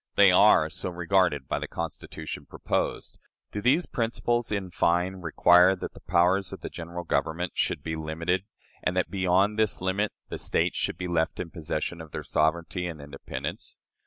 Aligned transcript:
They 0.15 0.31
are 0.31 0.67
so 0.71 0.89
regarded 0.89 1.47
by 1.47 1.59
the 1.59 1.67
Constitution 1.67 2.47
proposed.... 2.47 3.19
Do 3.51 3.61
these 3.61 3.85
principles, 3.85 4.51
in 4.51 4.71
fine, 4.71 5.17
require 5.17 5.75
that 5.75 5.93
the 5.93 5.99
powers 5.99 6.51
of 6.51 6.61
the 6.61 6.71
General 6.71 7.03
Government 7.03 7.51
should 7.53 7.83
be 7.83 7.95
limited, 7.95 8.45
and 8.81 8.97
that, 8.97 9.11
beyond 9.11 9.59
this 9.59 9.79
limit, 9.79 10.11
the 10.29 10.39
States 10.39 10.75
should 10.75 10.97
be 10.97 11.07
left 11.07 11.39
in 11.39 11.51
possession 11.51 12.01
of 12.01 12.13
their 12.13 12.23
sovereignty 12.23 12.87
and 12.87 12.99
independence? 12.99 13.75